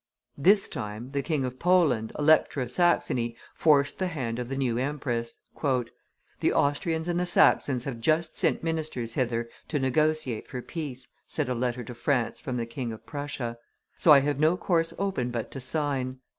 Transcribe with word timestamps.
This 0.39 0.67
time, 0.67 1.11
the 1.11 1.21
King 1.21 1.45
of 1.45 1.59
Poland, 1.59 2.11
Elector 2.17 2.59
of 2.61 2.71
Saxony, 2.71 3.37
forced 3.53 3.99
the 3.99 4.07
hand 4.07 4.39
of 4.39 4.49
the 4.49 4.57
new 4.57 4.79
empress: 4.79 5.41
"The 6.39 6.51
Austrians 6.51 7.07
and 7.07 7.19
the 7.19 7.27
Saxons 7.27 7.83
have 7.83 7.99
just 8.01 8.35
sent 8.35 8.63
ministers 8.63 9.13
hither 9.13 9.47
to 9.67 9.77
negotiate 9.77 10.47
for 10.47 10.63
peace," 10.63 11.07
said 11.27 11.49
a 11.49 11.53
letter 11.53 11.83
to 11.83 11.93
France 11.93 12.39
from 12.39 12.57
the 12.57 12.65
King 12.65 12.91
of 12.91 13.05
Prussia; 13.05 13.59
"so 13.99 14.11
I 14.11 14.21
have 14.21 14.39
no 14.39 14.57
course 14.57 14.91
open 14.97 15.29
but 15.29 15.51
to 15.51 15.59
sign. 15.59 16.17